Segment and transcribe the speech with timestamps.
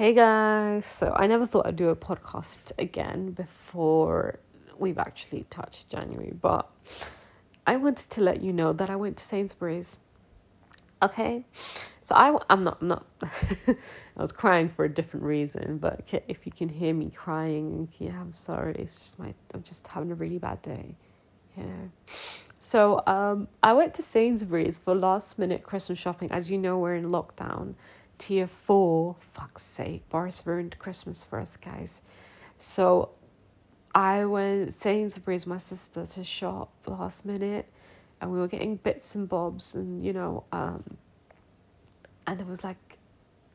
[0.00, 4.38] Hey guys, so I never thought I'd do a podcast again before
[4.78, 6.70] we've actually touched January, but
[7.66, 9.98] I wanted to let you know that I went to Sainsbury's.
[11.02, 11.44] Okay,
[12.00, 13.04] so I I'm not I'm not
[13.68, 13.76] I
[14.16, 18.32] was crying for a different reason, but if you can hear me crying, yeah, I'm
[18.32, 18.76] sorry.
[18.78, 20.94] It's just my I'm just having a really bad day,
[21.58, 21.90] you know.
[22.62, 26.32] So um, I went to Sainsbury's for last minute Christmas shopping.
[26.32, 27.74] As you know, we're in lockdown
[28.20, 29.16] tier four.
[29.18, 32.02] Fuck's sake, Boris ruined Christmas for us, guys.
[32.58, 33.10] So
[33.94, 37.66] I went Sainsbury's my sister to shop last minute,
[38.20, 40.84] and we were getting bits and bobs, and you know, um,
[42.26, 42.98] and it was like,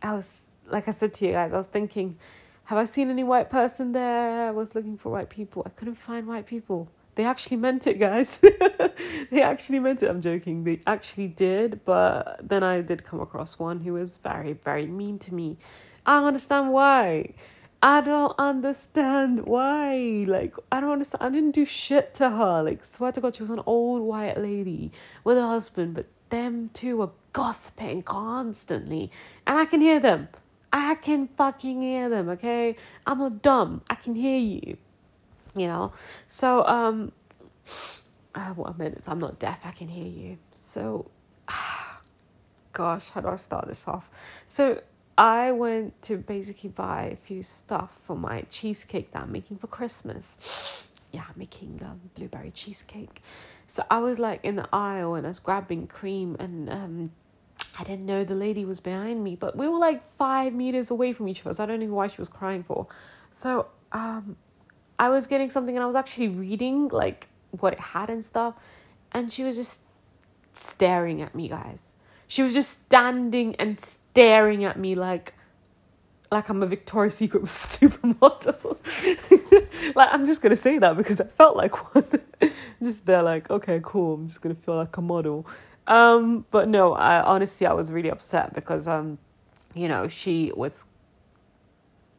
[0.01, 2.17] I was like I said to you guys, I was thinking,
[2.65, 4.47] have I seen any white person there?
[4.47, 5.63] I was looking for white people.
[5.65, 6.89] I couldn't find white people.
[7.15, 8.39] They actually meant it, guys.
[9.31, 10.09] they actually meant it.
[10.09, 10.65] I'm joking.
[10.65, 15.17] They actually did, but then I did come across one who was very, very mean
[15.19, 15.57] to me.
[16.05, 17.33] I don't understand why.
[17.81, 20.25] I don't understand why.
[20.27, 21.23] Like, I don't understand.
[21.23, 22.61] I didn't do shit to her.
[22.61, 24.91] Like, swear to God, she was an old white lady
[25.23, 29.09] with a husband, but them two were gossiping constantly.
[29.47, 30.27] And I can hear them.
[30.73, 32.75] I can fucking hear them, okay?
[33.07, 33.83] I'm not dumb.
[33.89, 34.77] I can hear you
[35.55, 35.91] you know
[36.27, 37.11] so um
[38.55, 41.09] what minutes i'm not deaf i can hear you so
[42.73, 44.09] gosh how do i start this off
[44.47, 44.81] so
[45.17, 49.67] i went to basically buy a few stuff for my cheesecake that i'm making for
[49.67, 53.21] christmas yeah i'm making um, blueberry cheesecake
[53.67, 57.11] so i was like in the aisle and i was grabbing cream and um
[57.77, 61.11] I didn't know the lady was behind me, but we were like five meters away
[61.13, 61.53] from each other.
[61.53, 62.87] So I don't know why she was crying for.
[63.31, 64.37] So um,
[64.97, 68.55] I was getting something and I was actually reading like what it had and stuff.
[69.11, 69.81] And she was just
[70.53, 71.95] staring at me, guys.
[72.27, 75.33] She was just standing and staring at me like
[76.31, 78.77] like I'm a Victoria's Secret supermodel.
[79.95, 82.21] like I'm just gonna say that because I felt like one.
[82.83, 84.15] just there, like okay, cool.
[84.15, 85.45] I'm just gonna feel like a model.
[85.87, 89.17] Um, but no, I honestly I was really upset because um,
[89.73, 90.85] you know, she was.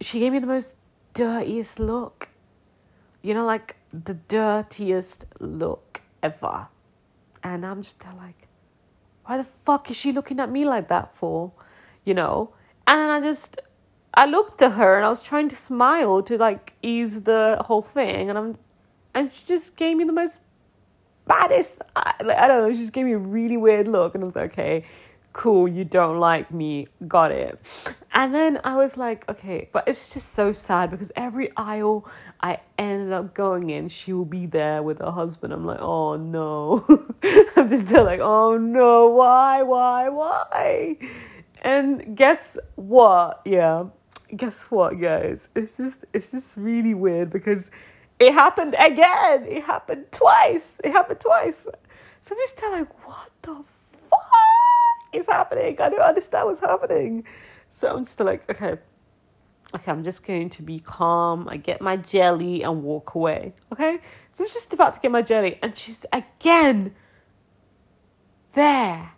[0.00, 0.76] She gave me the most
[1.14, 2.28] dirtiest look
[3.26, 6.68] you know, like the dirtiest look ever.
[7.42, 8.46] And I'm there like,
[9.24, 11.50] why the fuck is she looking at me like that for?
[12.04, 12.54] You know?
[12.86, 13.60] And then I just,
[14.14, 17.82] I looked at her and I was trying to smile to like ease the whole
[17.82, 18.30] thing.
[18.30, 18.58] And I'm,
[19.12, 20.38] and she just gave me the most
[21.26, 24.14] baddest, like, I don't know, she just gave me a really weird look.
[24.14, 24.84] And I was like, okay,
[25.36, 27.60] cool, you don't like me, got it.
[28.14, 32.08] And then I was like, okay, but it's just so sad because every aisle
[32.40, 35.52] I ended up going in, she will be there with her husband.
[35.52, 36.86] I'm like, oh no.
[37.56, 40.96] I'm just there like, oh no, why, why, why?
[41.60, 43.42] And guess what?
[43.44, 43.88] Yeah.
[44.34, 45.50] Guess what, guys?
[45.54, 47.70] It's just it's just really weird because
[48.18, 49.44] it happened again.
[49.46, 50.80] It happened twice.
[50.82, 51.68] It happened twice.
[52.22, 53.62] So I'm just like, what the
[55.12, 55.80] is happening?
[55.80, 57.24] I don't understand what's happening.
[57.70, 58.78] So I'm just like, okay,
[59.74, 61.48] okay, I'm just going to be calm.
[61.48, 63.54] I get my jelly and walk away.
[63.72, 63.98] Okay?
[64.30, 66.94] So I'm just about to get my jelly, and she's again
[68.52, 69.12] there.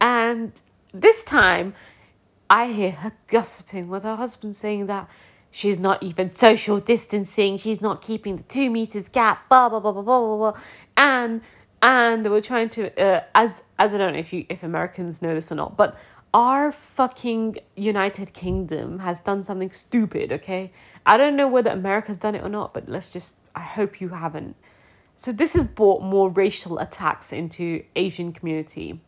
[0.00, 0.52] And
[0.92, 1.74] this time,
[2.50, 5.08] I hear her gossiping with her husband saying that
[5.50, 9.92] she's not even social distancing, she's not keeping the two meters gap, blah, blah, blah,
[9.92, 10.60] blah, blah, blah, blah.
[10.96, 11.42] And
[11.82, 15.22] and they were trying to uh, as as I don't know if you if Americans
[15.22, 15.96] know this or not, but
[16.34, 20.72] our fucking United Kingdom has done something stupid, okay?
[21.06, 24.08] I don't know whether America's done it or not, but let's just I hope you
[24.08, 24.56] haven't.
[25.14, 29.00] So this has brought more racial attacks into Asian community.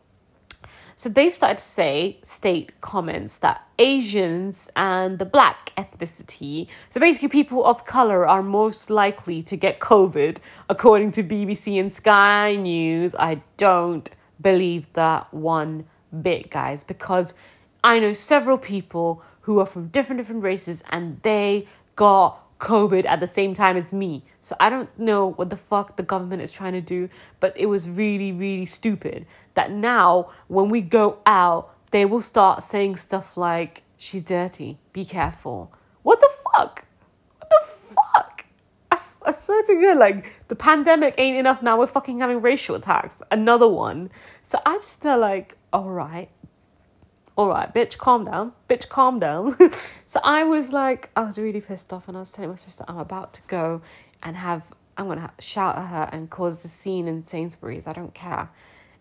[0.95, 7.29] So they've started to say, state comments that Asians and the black ethnicity, so basically
[7.29, 10.37] people of color, are most likely to get COVID,
[10.69, 13.15] according to BBC and Sky News.
[13.17, 15.85] I don't believe that one
[16.21, 17.33] bit, guys, because
[17.83, 23.19] I know several people who are from different different races and they got COVID at
[23.19, 24.23] the same time as me.
[24.39, 27.09] So I don't know what the fuck the government is trying to do,
[27.41, 29.25] but it was really, really stupid
[29.55, 35.03] that now when we go out, they will start saying stuff like, she's dirty, be
[35.03, 35.73] careful.
[36.03, 36.85] What the fuck?
[37.39, 38.45] What the fuck?
[38.91, 41.79] I, I swear to God, like, the pandemic ain't enough now.
[41.79, 43.23] We're fucking having racial attacks.
[43.31, 44.11] Another one.
[44.43, 46.29] So I just feel like, all right,
[47.37, 48.51] all right, bitch, calm down.
[48.69, 49.55] Bitch, calm down.
[50.05, 52.83] so I was like, I was really pissed off, and I was telling my sister,
[52.87, 53.81] I'm about to go
[54.23, 54.63] and have,
[54.97, 57.87] I'm going to shout at her and cause a scene in Sainsbury's.
[57.87, 58.49] I don't care.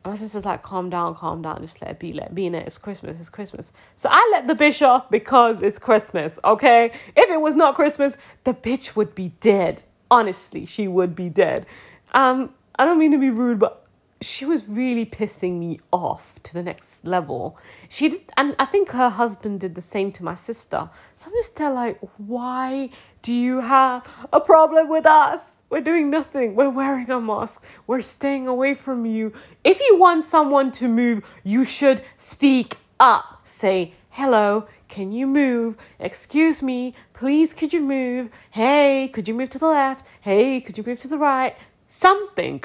[0.05, 2.47] And my sister's like, calm down, calm down, just let it be, let it be
[2.47, 2.67] in it.
[2.67, 3.73] It's Christmas, it's Christmas.
[3.97, 6.87] So I let the bitch off because it's Christmas, okay?
[7.17, 9.83] If it was not Christmas, the bitch would be dead.
[10.11, 11.67] Honestly, she would be dead.
[12.13, 13.80] Um, I don't mean to be rude, but
[14.23, 17.59] she was really pissing me off to the next level.
[17.89, 20.91] She did, and I think her husband did the same to my sister.
[21.17, 22.91] So I'm just there like, why
[23.23, 25.63] do you have a problem with us?
[25.71, 26.55] We're doing nothing.
[26.55, 27.65] We're wearing a mask.
[27.87, 29.33] We're staying away from you.
[29.65, 33.41] If you want someone to move, you should speak up.
[33.45, 35.79] Say, hello, can you move?
[35.99, 38.29] Excuse me, please, could you move?
[38.51, 40.05] Hey, could you move to the left?
[40.21, 41.57] Hey, could you move to the right?
[41.89, 42.63] Something.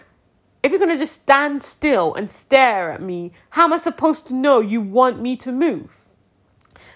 [0.66, 4.26] If you're going to just stand still and stare at me, how am I supposed
[4.30, 6.06] to know you want me to move?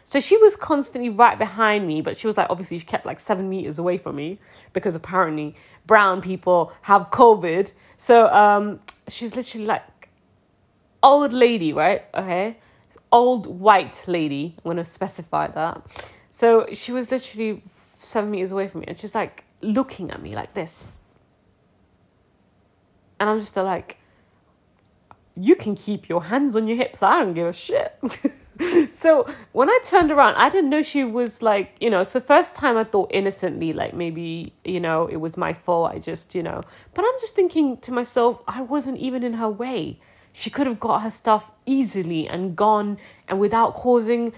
[0.04, 3.19] So she was constantly right behind me, but she was like, obviously, she kept like
[3.19, 4.39] seven meters away from me
[4.74, 5.56] because apparently
[5.86, 7.71] brown people have COVID.
[8.00, 10.10] So um, she's literally like
[11.04, 12.06] old lady, right?
[12.15, 12.57] Okay,
[13.12, 14.56] old white lady.
[14.57, 16.10] I'm gonna specify that.
[16.31, 20.36] So she was literally seven meters away from me, and she's like looking at me
[20.36, 20.98] like this,
[23.19, 23.98] and I'm just like,
[25.36, 27.01] you can keep your hands on your hips.
[27.01, 27.98] I don't give a shit.
[28.89, 29.24] so
[29.54, 32.77] when I turned around, I didn't know she was like, you know, so first time
[32.77, 35.94] I thought innocently, like maybe, you know, it was my fault.
[35.94, 36.62] I just, you know,
[36.94, 40.00] but I'm just thinking to myself, I wasn't even in her way.
[40.33, 44.33] She could have got her stuff easily and gone and without causing,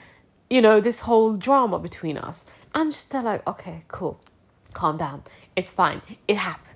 [0.49, 2.45] you know, this whole drama between us.
[2.73, 4.19] I'm just like, okay, cool,
[4.73, 5.23] calm down.
[5.55, 6.01] It's fine.
[6.27, 6.70] It happens.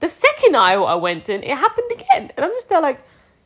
[0.00, 2.30] The second aisle I went in, it happened again.
[2.36, 3.02] And I'm just there like,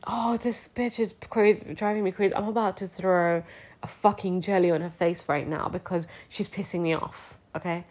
[0.06, 2.34] oh, this bitch is crazy, driving me crazy.
[2.34, 3.42] I'm about to throw
[3.82, 7.38] a fucking jelly on her face right now because she's pissing me off.
[7.56, 7.84] Okay.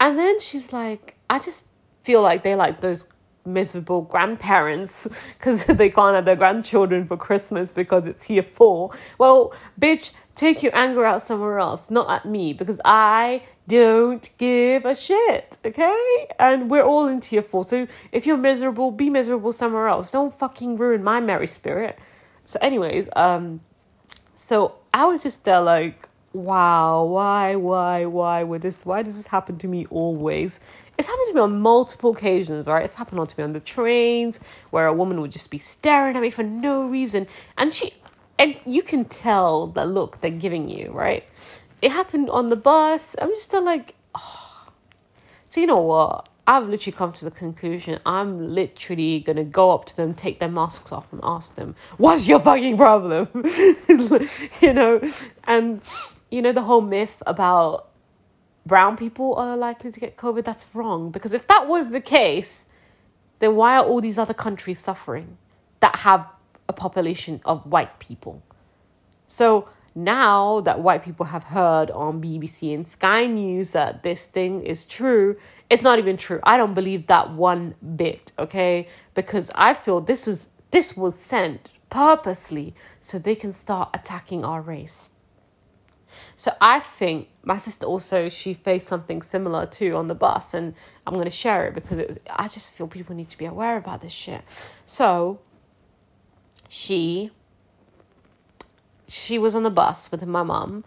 [0.00, 1.64] And then she's like, I just
[2.02, 3.06] feel like they like those
[3.44, 5.08] miserable grandparents
[5.38, 8.90] because they can't have their grandchildren for Christmas because it's tier four.
[9.18, 14.86] Well, bitch, take your anger out somewhere else, not at me, because I don't give
[14.86, 16.26] a shit, okay?
[16.38, 17.62] And we're all in tier four.
[17.62, 20.10] So if you're miserable, be miserable somewhere else.
[20.10, 21.98] Don't fucking ruin my merry spirit.
[22.46, 23.60] So, anyways, um,
[24.34, 29.26] so I was just there like, wow, why, why, why would this, why does this
[29.26, 30.58] happen to me always?
[30.98, 32.84] It's happened to me on multiple occasions, right?
[32.84, 34.40] It's happened to me on the trains
[34.70, 37.26] where a woman would just be staring at me for no reason.
[37.58, 37.92] And she,
[38.40, 41.24] and you can tell the look they're giving you, right?
[41.82, 43.16] it happened on the bus.
[43.20, 44.68] I'm just still like, oh.
[45.48, 46.28] so you know what?
[46.46, 48.00] I've literally come to the conclusion.
[48.04, 52.26] I'm literally gonna go up to them, take their masks off, and ask them, "What's
[52.26, 53.28] your fucking problem?"
[54.60, 55.00] you know,
[55.44, 55.80] and
[56.30, 57.90] you know the whole myth about
[58.66, 60.44] brown people are likely to get COVID.
[60.44, 62.66] That's wrong because if that was the case,
[63.38, 65.38] then why are all these other countries suffering
[65.78, 66.26] that have
[66.70, 68.42] a population of white people?
[69.26, 74.62] So now that white people have heard on BBC and Sky News that this thing
[74.62, 75.36] is true,
[75.68, 76.40] it's not even true.
[76.44, 78.88] I don't believe that one bit, okay?
[79.14, 84.60] Because I feel this was this was sent purposely so they can start attacking our
[84.60, 85.10] race.
[86.36, 90.74] So I think my sister also she faced something similar too on the bus, and
[91.06, 92.18] I'm gonna share it because it was.
[92.28, 94.42] I just feel people need to be aware about this shit.
[94.84, 95.40] So
[96.70, 97.30] she
[99.06, 100.82] she was on the bus with my mum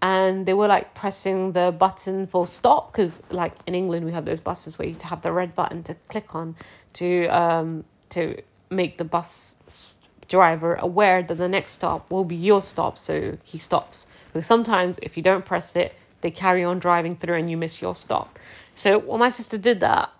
[0.00, 4.26] and they were like pressing the button for stop because like in england we have
[4.26, 6.54] those buses where you have the red button to click on
[6.92, 9.96] to um to make the bus
[10.28, 14.06] driver aware that the next stop will be your stop so he stops.
[14.32, 17.82] Because sometimes if you don't press it they carry on driving through and you miss
[17.82, 18.38] your stop.
[18.74, 20.10] So when my sister did that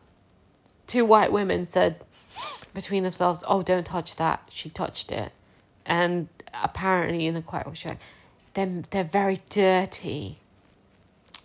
[0.86, 2.00] two white women said
[2.74, 5.32] between themselves oh don't touch that she touched it
[5.84, 6.28] and
[6.62, 7.98] apparently in the quiet like,
[8.54, 10.38] they're, they're very dirty.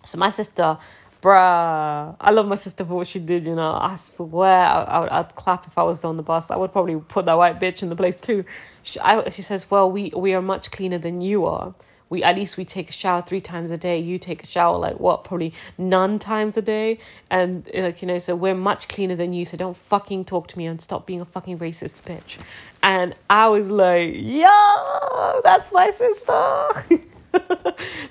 [0.04, 0.78] So my sister,
[1.22, 3.74] bruh, I love my sister for what she did, you know.
[3.74, 6.52] I swear I, I would, I'd clap if I was on the bus.
[6.52, 8.44] I would probably put that white bitch in the place too.
[8.84, 11.74] She, I, she says, well, we, we are much cleaner than you are
[12.10, 13.98] we at least we take a shower three times a day.
[13.98, 17.00] You take a shower like what probably none times a day?
[17.30, 20.58] And like you know so we're much cleaner than you so don't fucking talk to
[20.58, 22.38] me and stop being a fucking racist bitch.
[22.84, 26.86] And i was like yo that's my sister.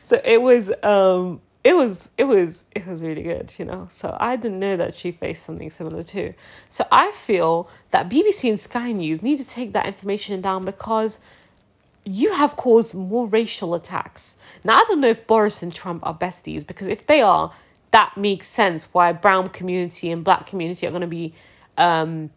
[0.05, 3.89] So it was um it was it was it was really good you know?
[3.91, 6.35] So i didn't know that she faced something similar too.
[6.71, 11.19] So i feel that bbc and sky news need to take that information down because
[12.07, 14.37] you have caused more racial attacks.
[14.63, 17.53] Now, I don't know if Boris and Trump are besties because if they are,
[17.91, 21.35] that makes sense why brown community and black community are going to be
[21.77, 22.31] um,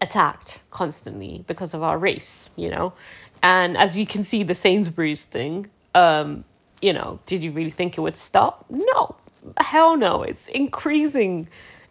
[0.00, 2.92] attacked constantly because of our race, you know.
[3.40, 6.44] And as you can see, the Sainsbury's thing, um,
[6.80, 8.66] you know, did you really think it would stop?
[8.68, 9.14] No,
[9.58, 11.48] hell no, it's increasing.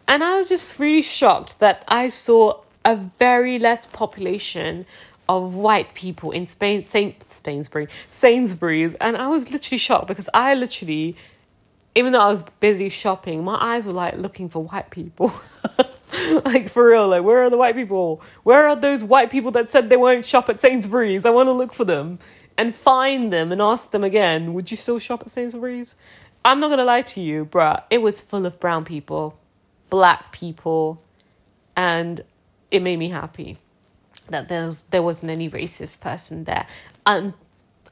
[0.10, 4.86] And I was just really shocked that I saw a very less population
[5.32, 10.54] of white people in Spain, Saint Sainsbury, Sainsbury's, and I was literally shocked because I
[10.56, 11.16] literally,
[11.96, 15.32] even though I was busy shopping, my eyes were like looking for white people.
[16.44, 18.22] like for real, like where are the white people?
[18.44, 21.26] Where are those white people that said they won't shop at Sainsbury's?
[21.26, 22.20] I want to look for them
[22.58, 25.96] and find them and ask them again, would you still shop at Sainsbury's?
[26.44, 27.84] I'm not gonna lie to you, bruh.
[27.90, 29.40] It was full of brown people,
[29.90, 31.02] black people,
[31.78, 32.20] and
[32.70, 33.60] it made me happy
[34.32, 36.66] that there was there wasn't any racist person there.
[37.06, 37.34] Um,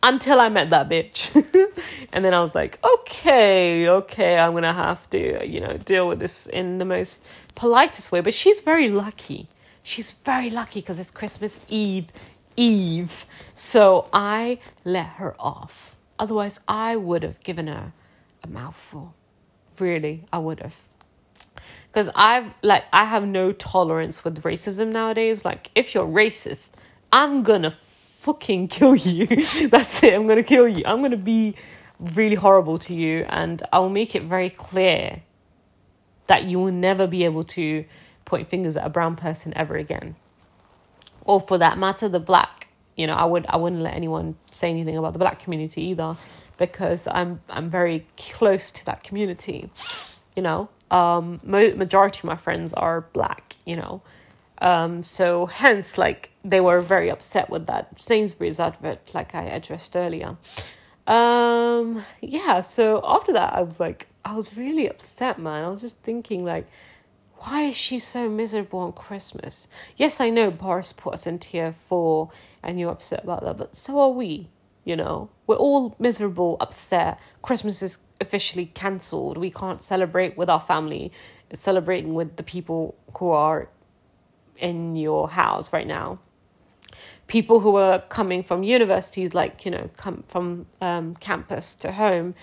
[0.02, 1.36] until I met that bitch.
[2.14, 6.20] and then I was like, okay, okay, I'm gonna have to, you know, deal with
[6.20, 8.22] this in the most politest way.
[8.22, 9.48] But she's very lucky.
[9.84, 12.08] She's very lucky because it's Christmas Eve
[12.56, 13.26] Eve.
[13.56, 15.96] So I let her off.
[16.18, 17.94] Otherwise I would have given her
[18.44, 19.14] a mouthful.
[19.78, 20.89] Really, I would have.
[21.92, 25.44] Because I've like I have no tolerance with racism nowadays.
[25.44, 26.70] Like if you're racist,
[27.12, 29.26] I'm gonna fucking kill you.
[29.70, 30.14] That's it.
[30.14, 30.84] I'm gonna kill you.
[30.86, 31.56] I'm gonna be
[32.00, 35.24] really horrible to you, and I'll make it very clear
[36.28, 37.86] that you will never be able to
[38.26, 40.16] point fingers at a brown person ever again,
[41.24, 42.68] or for that matter, the black.
[42.96, 46.18] You know, I would I wouldn't let anyone say anything about the black community either,
[46.58, 49.72] because I'm I'm very close to that community.
[50.40, 53.58] You know, um, majority of my friends are black.
[53.66, 54.02] You know,
[54.62, 59.98] um, so hence, like they were very upset with that Sainsbury's advert, like I addressed
[59.98, 60.38] earlier.
[61.08, 62.62] Um, yeah.
[62.62, 65.66] So after that, I was like, I was really upset, man.
[65.66, 66.70] I was just thinking, like,
[67.40, 69.68] why is she so miserable on Christmas?
[69.98, 72.32] Yes, I know Boris put us in tier four,
[72.64, 74.48] and you're upset about that, but so are we.
[74.86, 77.20] You know, we're all miserable, upset.
[77.42, 79.38] Christmas is officially cancelled.
[79.38, 81.12] We can't celebrate with our family,
[81.54, 83.70] celebrating with the people who are
[84.58, 86.20] in your house right now.
[87.28, 92.34] People who are coming from universities like you know come from um, campus to home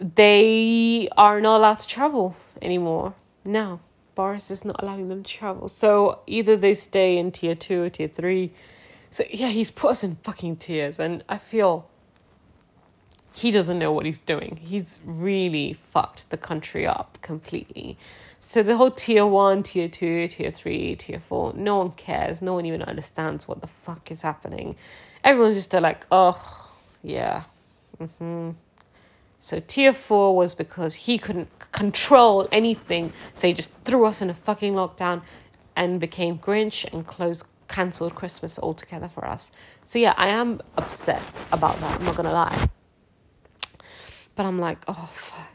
[0.00, 3.14] they are not allowed to travel anymore.
[3.44, 3.80] Now
[4.14, 5.68] boris is not allowing them to travel.
[5.68, 8.52] So either they stay in tier 2 or tier 3
[9.14, 11.88] so yeah he's put us in fucking tears and i feel
[13.34, 17.96] he doesn't know what he's doing he's really fucked the country up completely
[18.46, 22.42] so the whole tier one, tier two, tier three, tier four, no one cares.
[22.42, 24.76] No one even understands what the fuck is happening.
[25.24, 26.70] Everyone's just like, oh,
[27.02, 27.44] yeah.
[27.98, 28.50] Mm-hmm.
[29.40, 33.14] So tier four was because he couldn't control anything.
[33.34, 35.22] So he just threw us in a fucking lockdown
[35.74, 39.50] and became Grinch and closed, cancelled Christmas altogether for us.
[39.84, 41.98] So yeah, I am upset about that.
[41.98, 42.68] I'm not gonna lie.
[44.36, 45.54] But I'm like, oh, fuck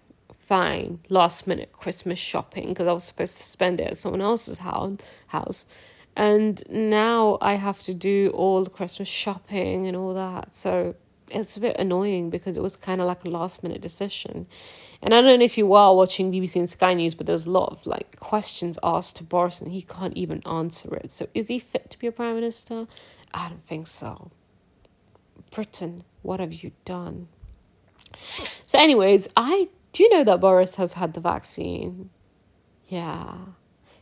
[0.50, 4.58] fine last minute Christmas shopping because I was supposed to spend it at someone else's
[4.58, 5.68] house.
[6.16, 10.56] And now I have to do all the Christmas shopping and all that.
[10.56, 10.96] So
[11.30, 14.48] it's a bit annoying because it was kind of like a last minute decision.
[15.04, 17.52] And I don't know if you are watching BBC and Sky News, but there's a
[17.52, 21.12] lot of like questions asked to Boris and he can't even answer it.
[21.12, 22.88] So is he fit to be a prime minister?
[23.36, 24.32] I don't think so.
[25.52, 27.28] Britain, what have you done?
[28.70, 32.12] So, anyways, I do you know that Boris has had the vaccine?
[32.88, 33.34] Yeah.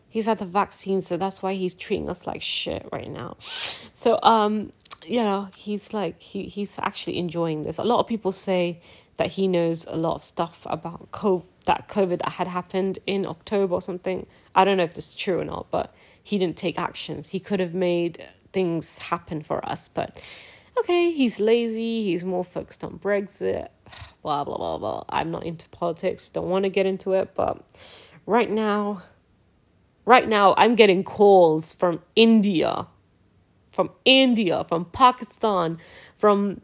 [0.10, 3.38] He's had the vaccine, so that's why he's treating us like shit right now.
[3.40, 4.74] So, um,
[5.06, 7.78] you know, he's like he he's actually enjoying this.
[7.78, 8.82] A lot of people say
[9.16, 13.26] that he knows a lot of stuff about COVID, that COVID that had happened in
[13.26, 14.28] October or something.
[14.54, 17.30] I don't know if this is true or not, but he didn't take actions.
[17.30, 20.22] He could have made things happen for us, but
[20.80, 23.70] okay, he's lazy, he's more focused on Brexit,
[24.22, 25.04] blah, blah, blah, blah.
[25.10, 27.64] I'm not into politics, don't want to get into it, but
[28.26, 29.04] right now,
[30.06, 32.88] right now, I'm getting calls from India,
[33.70, 35.78] from India, from Pakistan,
[36.16, 36.62] from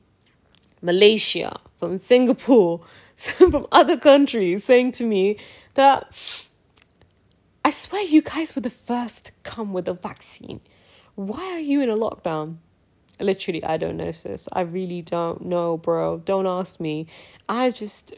[0.81, 2.81] Malaysia, from Singapore,
[3.15, 5.37] from other countries saying to me
[5.75, 6.49] that
[7.65, 10.59] I swear you guys were the first to come with a vaccine.
[11.15, 12.57] Why are you in a lockdown?
[13.19, 14.47] Literally, I don't know, sis.
[14.53, 16.17] I really don't know, bro.
[16.17, 17.07] Don't ask me.
[17.47, 18.13] I just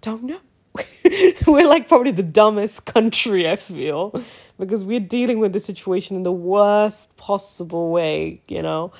[0.00, 0.40] don't know.
[1.46, 4.22] we're like probably the dumbest country, I feel,
[4.58, 8.92] because we're dealing with the situation in the worst possible way, you know,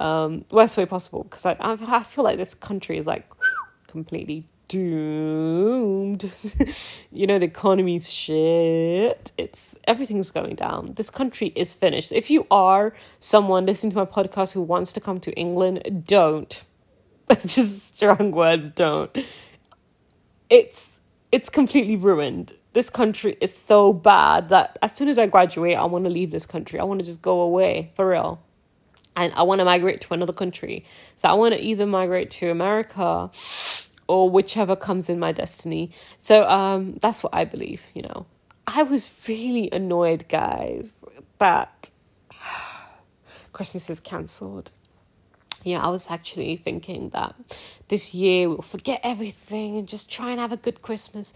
[0.00, 1.24] um, worst way possible.
[1.24, 3.30] Because I, I feel like this country is like
[3.88, 6.30] completely doomed.
[7.10, 9.32] you know, the economy's shit.
[9.36, 10.94] It's everything's going down.
[10.94, 12.12] This country is finished.
[12.12, 16.64] If you are someone listening to my podcast who wants to come to England, don't.
[17.40, 19.10] Just strong words, don't.
[20.48, 21.00] It's
[21.32, 22.54] it's completely ruined.
[22.72, 26.30] This country is so bad that as soon as I graduate, I want to leave
[26.30, 26.78] this country.
[26.78, 28.40] I want to just go away for real.
[29.16, 30.84] And I want to migrate to another country.
[31.16, 33.30] So I want to either migrate to America
[34.08, 35.90] or whichever comes in my destiny.
[36.18, 38.26] So um, that's what I believe, you know.
[38.66, 41.04] I was really annoyed, guys,
[41.38, 41.90] that
[43.52, 44.72] Christmas is cancelled.
[45.62, 47.34] Yeah, I was actually thinking that
[47.88, 51.34] this year we'll forget everything and just try and have a good Christmas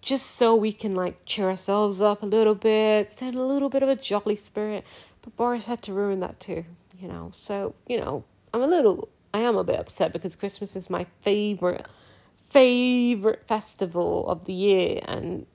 [0.00, 3.68] just so we can like cheer ourselves up a little bit, stay in a little
[3.68, 4.84] bit of a jolly spirit.
[5.22, 6.64] But Boris had to ruin that too,
[6.98, 7.32] you know.
[7.34, 11.06] So, you know, I'm a little I am a bit upset because Christmas is my
[11.20, 11.86] favorite
[12.36, 15.46] favorite festival of the year, and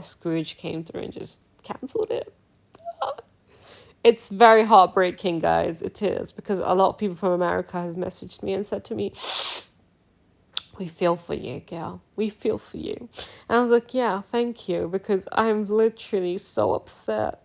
[0.00, 2.32] Scrooge came through and just cancelled it.
[3.02, 3.16] Ah.
[4.02, 5.82] It's very heartbreaking, guys.
[5.82, 8.94] It is because a lot of people from America has messaged me and said to
[8.94, 9.12] me,
[10.78, 12.00] "We feel for you, girl.
[12.16, 13.08] We feel for you."
[13.48, 17.42] And I was like, "Yeah, thank you," because I'm literally so upset.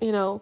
[0.00, 0.40] You know,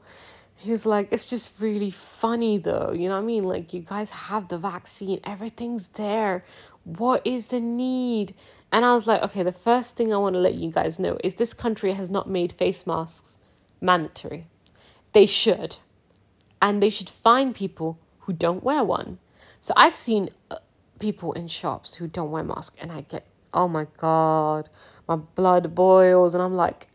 [0.59, 2.93] he's like, it's just really funny though.
[2.93, 3.45] You know what I mean?
[3.45, 6.45] Like, you guys have the vaccine, everything's there.
[6.89, 8.35] What is the need?
[8.73, 11.19] And I was like, okay, the first thing I want to let you guys know
[11.23, 13.37] is this country has not made face masks
[13.79, 14.47] mandatory.
[15.13, 15.77] They should.
[16.63, 19.19] And they should find people who don't wear one.
[19.61, 20.57] So I've seen uh,
[20.99, 24.71] people in shops who don't wear masks, and I get, oh my God,
[25.07, 26.33] my blood boils.
[26.33, 26.89] And I'm like,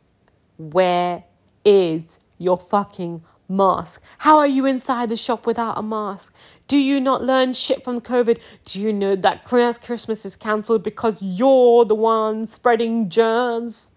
[0.58, 1.26] where
[1.64, 3.24] is your fucking
[3.54, 4.04] mask?
[4.20, 6.36] How are you inside the shop without a mask?
[6.68, 8.42] Do you not learn shit from COVID?
[8.66, 13.92] Do you know that Christmas is cancelled because you're the one spreading germs?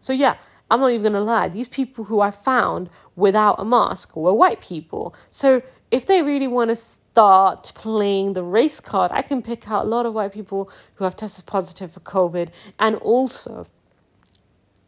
[0.00, 0.36] So, yeah,
[0.70, 4.60] I'm not even gonna lie, these people who I found without a mask were white
[4.60, 5.14] people.
[5.28, 9.84] So, if they really want to start playing the race card, I can pick out
[9.84, 13.66] a lot of white people who have tested positive for COVID, and also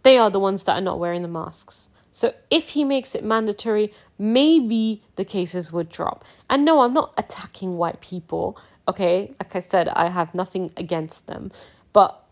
[0.03, 1.91] they are the ones that are not wearing the masks.
[2.11, 6.25] So if he makes it mandatory, maybe the cases would drop.
[6.49, 8.59] And no, I'm not attacking white people.
[8.87, 11.51] Okay, like I said, I have nothing against them.
[11.93, 12.23] But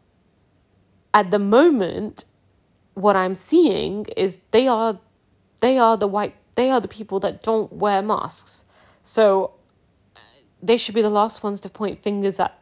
[1.15, 2.25] at the moment,
[2.95, 4.99] what I'm seeing is they are
[5.61, 8.65] they are the white they are the people that don't wear masks.
[9.03, 9.55] So
[10.15, 10.21] uh,
[10.63, 12.59] they should be the last ones to point fingers at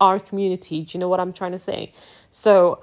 [0.00, 0.82] our community.
[0.84, 1.92] Do you know what I'm trying to say?
[2.30, 2.80] So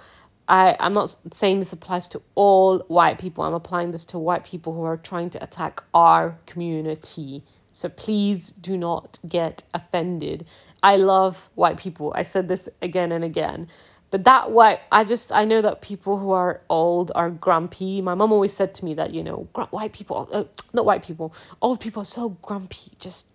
[0.47, 3.43] I, I'm not saying this applies to all white people.
[3.43, 7.43] I'm applying this to white people who are trying to attack our community.
[7.73, 10.45] So please do not get offended.
[10.84, 12.12] I love white people.
[12.15, 13.67] I said this again and again.
[14.10, 18.01] But that white, I just, I know that people who are old are grumpy.
[18.01, 21.34] My mom always said to me that, you know, white people, uh, not white people,
[21.62, 22.91] old people are so grumpy.
[22.99, 23.27] Just,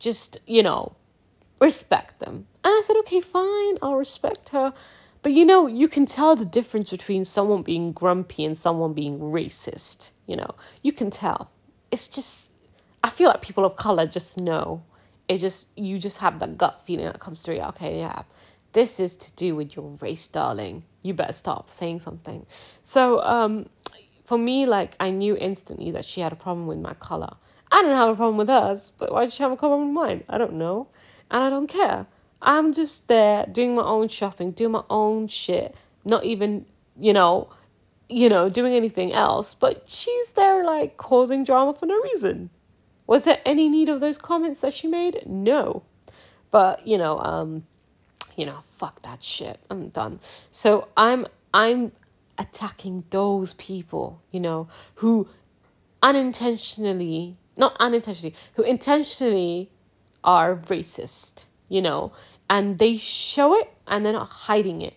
[0.00, 0.96] just, you know,
[1.60, 2.48] respect them.
[2.64, 4.72] And I said, okay, fine, I'll respect her.
[5.22, 9.18] But you know, you can tell the difference between someone being grumpy and someone being
[9.18, 10.10] racist.
[10.26, 11.50] You know, you can tell.
[11.90, 12.50] It's just,
[13.02, 14.82] I feel like people of color just know.
[15.28, 17.60] It just, you just have that gut feeling that comes through.
[17.60, 18.22] Okay, yeah,
[18.72, 20.84] this is to do with your race, darling.
[21.02, 22.46] You better stop saying something.
[22.82, 23.68] So, um,
[24.24, 27.34] for me, like, I knew instantly that she had a problem with my color.
[27.72, 29.94] I didn't have a problem with hers, but why did she have a problem with
[29.94, 30.24] mine?
[30.28, 30.88] I don't know.
[31.30, 32.06] And I don't care.
[32.42, 35.74] I'm just there doing my own shopping, doing my own shit,
[36.04, 36.66] not even,
[36.98, 37.50] you know,
[38.08, 42.50] you know, doing anything else, but she's there like causing drama for no reason.
[43.06, 45.22] Was there any need of those comments that she made?
[45.26, 45.82] No.
[46.50, 47.64] But, you know, um
[48.36, 49.60] you know, fuck that shit.
[49.68, 50.18] I'm done.
[50.50, 51.92] So I'm I'm
[52.38, 55.28] attacking those people, you know, who
[56.02, 59.70] unintentionally, not unintentionally, who intentionally
[60.24, 62.12] are racist, you know,
[62.50, 64.96] and they show it and they're not hiding it.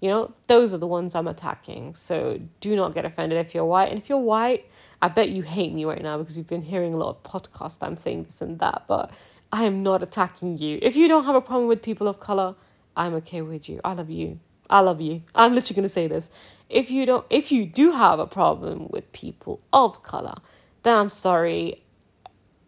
[0.00, 1.96] You know, those are the ones I'm attacking.
[1.96, 3.88] So do not get offended if you're white.
[3.90, 4.70] And if you're white,
[5.02, 7.78] I bet you hate me right now because you've been hearing a lot of podcasts.
[7.82, 9.12] I'm saying this and that, but
[9.52, 10.78] I am not attacking you.
[10.80, 12.54] If you don't have a problem with people of color,
[12.96, 13.80] I'm okay with you.
[13.84, 14.38] I love you.
[14.70, 15.22] I love you.
[15.34, 16.30] I'm literally gonna say this.
[16.68, 20.34] If you don't, if you do have a problem with people of color,
[20.82, 21.82] then I'm sorry.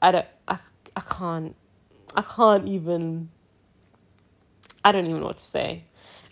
[0.02, 0.26] I don't.
[0.48, 0.58] I,
[0.96, 1.54] I can't.
[2.16, 3.28] I can't even
[4.84, 5.84] I don't even know what to say.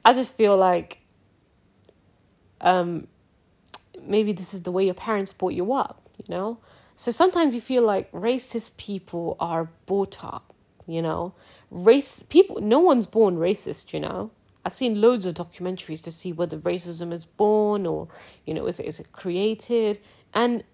[0.05, 0.99] I just feel like
[2.61, 3.07] um,
[4.03, 6.59] maybe this is the way your parents brought you up, you know?
[6.97, 10.49] So sometimes you feel like racist people are brought up
[10.89, 11.35] you know.
[11.71, 14.33] Race people no one's born racist, you know.
[14.65, 18.09] I've seen loads of documentaries to see whether racism is born or,
[18.45, 19.99] you know, is, is it created?
[20.35, 20.65] And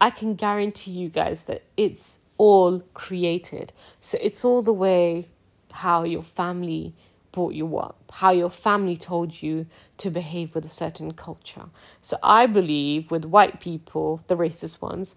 [0.00, 3.72] I can guarantee you guys that it's all created.
[4.00, 5.28] So it's all the way
[5.72, 6.94] how your family
[7.36, 9.66] brought you up, how your family told you
[9.98, 11.66] to behave with a certain culture.
[12.00, 15.14] So I believe with white people, the racist ones,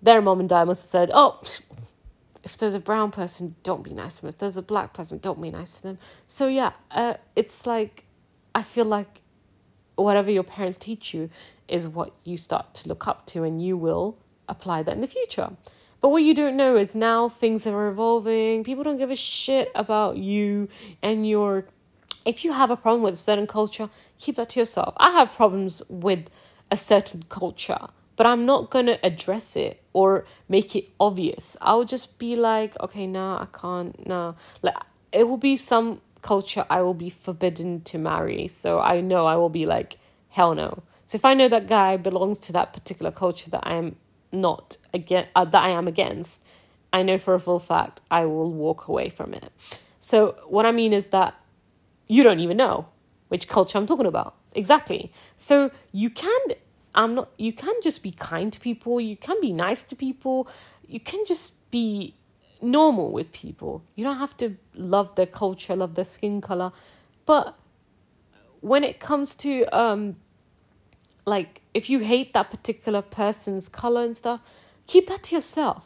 [0.00, 1.38] their mom and dad must have said, oh,
[2.42, 4.28] if there's a brown person, don't be nice to them.
[4.30, 5.98] If there's a black person, don't be nice to them.
[6.26, 8.04] So yeah, uh, it's like
[8.54, 9.20] I feel like
[9.96, 11.28] whatever your parents teach you
[11.68, 14.16] is what you start to look up to, and you will
[14.48, 15.50] apply that in the future.
[16.00, 18.64] But what you don't know is now things are evolving.
[18.64, 20.68] People don't give a shit about you
[21.02, 21.66] and your.
[22.24, 24.94] If you have a problem with a certain culture, keep that to yourself.
[24.98, 26.28] I have problems with
[26.70, 31.56] a certain culture, but I'm not to address it or make it obvious.
[31.62, 34.36] I'll just be like, okay, no, I can't, no.
[34.62, 34.76] Like,
[35.12, 38.48] it will be some culture I will be forbidden to marry.
[38.48, 39.96] So I know I will be like,
[40.30, 40.82] hell no.
[41.06, 43.96] So if I know that guy belongs to that particular culture that I'm
[44.32, 46.42] not again uh, that I am against,
[46.92, 49.52] I know for a full fact I will walk away from it.
[50.00, 51.34] So what I mean is that
[52.06, 52.88] you don't even know
[53.28, 54.34] which culture I'm talking about.
[54.54, 55.12] Exactly.
[55.36, 56.40] So you can
[56.94, 60.48] I'm not you can just be kind to people, you can be nice to people,
[60.86, 62.14] you can just be
[62.60, 63.82] normal with people.
[63.94, 66.72] You don't have to love their culture, love their skin color.
[67.26, 67.56] But
[68.60, 70.16] when it comes to um
[71.28, 74.40] like if you hate that particular person's color and stuff,
[74.86, 75.84] keep that to yourself.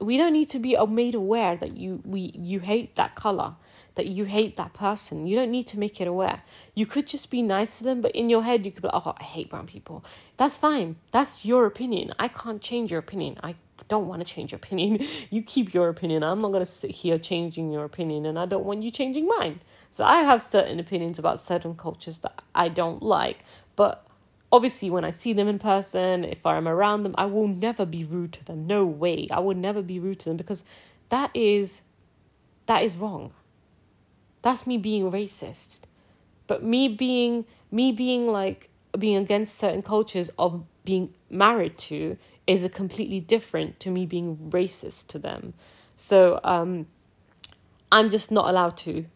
[0.00, 3.56] We don't need to be made aware that you we you hate that color,
[3.96, 5.26] that you hate that person.
[5.26, 6.42] You don't need to make it aware.
[6.74, 9.02] You could just be nice to them, but in your head you could be like,
[9.06, 10.04] "Oh, I hate brown people."
[10.36, 10.96] That's fine.
[11.10, 12.12] That's your opinion.
[12.18, 13.38] I can't change your opinion.
[13.42, 13.56] I
[13.88, 15.06] don't want to change your opinion.
[15.30, 16.22] You keep your opinion.
[16.22, 19.26] I'm not going to sit here changing your opinion, and I don't want you changing
[19.26, 19.60] mine.
[19.90, 23.44] So I have certain opinions about certain cultures that I don't like,
[23.76, 24.06] but
[24.52, 28.04] obviously when I see them in person, if I'm around them, I will never be
[28.04, 28.66] rude to them.
[28.66, 29.28] No way.
[29.30, 30.64] I would never be rude to them because
[31.08, 31.82] that is
[32.66, 33.32] that is wrong.
[34.42, 35.80] That's me being racist.
[36.46, 42.64] But me being me being like being against certain cultures of being married to is
[42.64, 45.54] a completely different to me being racist to them.
[45.96, 46.86] So um
[47.92, 49.06] I'm just not allowed to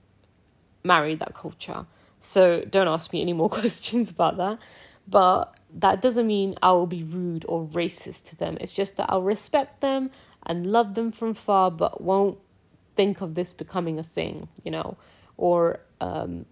[0.85, 1.87] marry that culture.
[2.21, 4.59] So don't ask me any more questions about that.
[5.07, 8.57] But that doesn't mean I will be rude or racist to them.
[8.61, 10.11] It's just that I'll respect them
[10.47, 12.39] and love them from far, but won't
[12.97, 14.97] think of this becoming a thing, you know,
[15.37, 16.47] or um,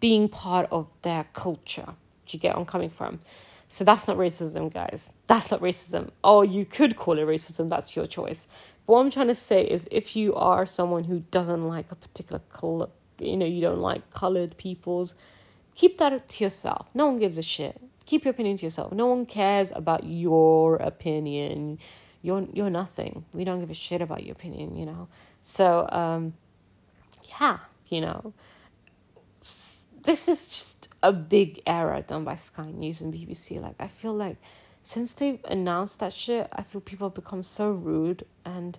[0.00, 1.94] being part of their culture.
[2.26, 3.20] Do you get where I'm coming from?
[3.68, 5.12] So that's not racism, guys.
[5.26, 6.10] That's not racism.
[6.22, 8.46] Oh, you could call it racism, that's your choice.
[8.86, 11.96] But what I'm trying to say is if you are someone who doesn't like a
[11.96, 15.14] particular color, you know, you don't like colored people's
[15.76, 16.88] keep that to yourself.
[16.94, 17.80] No one gives a shit.
[18.06, 18.92] Keep your opinion to yourself.
[18.92, 21.78] No one cares about your opinion.
[22.22, 23.24] You're you're nothing.
[23.32, 25.08] We don't give a shit about your opinion, you know.
[25.42, 26.34] So um
[27.40, 27.58] yeah,
[27.88, 28.32] you know.
[29.38, 33.60] This is just a big error done by Sky News and BBC.
[33.60, 34.38] Like I feel like
[34.82, 38.78] since they've announced that shit, I feel people have become so rude and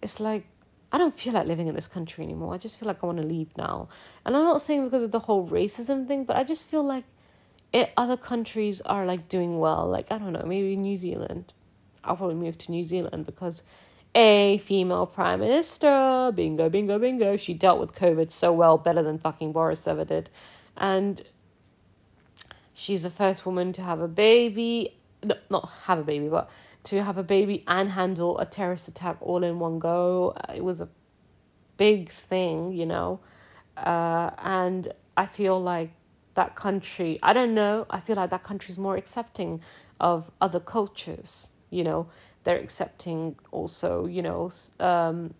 [0.00, 0.46] it's like
[0.92, 2.54] I don't feel like living in this country anymore.
[2.54, 3.88] I just feel like I want to leave now.
[4.24, 7.04] And I'm not saying because of the whole racism thing, but I just feel like
[7.72, 9.86] it, other countries are like doing well.
[9.86, 11.52] Like, I don't know, maybe New Zealand.
[12.02, 13.62] I'll probably move to New Zealand because
[14.14, 17.36] a female prime minister, bingo, bingo, bingo.
[17.36, 20.30] She dealt with COVID so well, better than fucking Boris ever did.
[20.76, 21.20] And
[22.74, 24.96] she's the first woman to have a baby.
[25.22, 26.50] No, not have a baby, but
[26.84, 30.34] to have a baby and handle a terrorist attack all in one go.
[30.36, 30.88] Uh, it was a
[31.76, 33.20] big thing, you know.
[33.76, 35.92] Uh, and I feel like
[36.34, 39.60] that country, I don't know, I feel like that country is more accepting
[39.98, 42.08] of other cultures, you know.
[42.44, 45.34] They're accepting also, you know, um,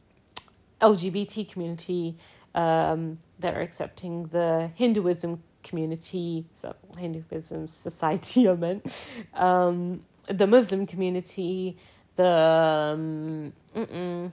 [0.80, 2.18] LGBT community.
[2.54, 9.10] Um, they're accepting the Hinduism community, so Hinduism society, I meant.
[9.34, 11.76] Um, the Muslim community,
[12.16, 14.32] the um,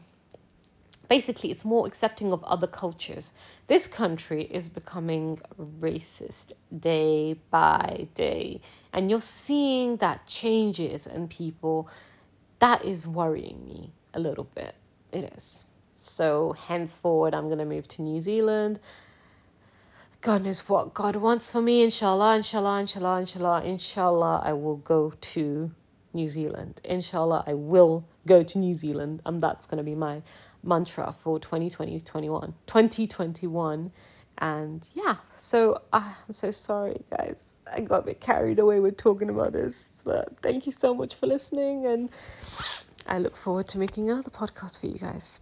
[1.08, 3.34] basically it's more accepting of other cultures.
[3.68, 5.40] This country is becoming
[5.80, 8.60] racist day by day,
[8.94, 11.90] and you're seeing that changes in people.
[12.60, 14.76] That is worrying me a little bit.
[15.12, 15.66] It is.
[15.94, 18.80] So henceforward, I'm gonna move to New Zealand.
[20.22, 25.14] God knows what God wants for me, inshallah, inshallah, inshallah, inshallah, inshallah, I will go
[25.22, 25.72] to
[26.18, 26.82] New Zealand.
[26.84, 30.22] Inshallah, I will go to New Zealand, and that's going to be my
[30.64, 33.92] mantra for 2020 2021
[34.40, 37.58] and yeah so uh, i'm so sorry guys.
[37.72, 41.16] I got a bit carried away with talking about this but thank you so much
[41.16, 42.10] for listening and
[43.08, 45.40] i look forward to making another podcast for you guys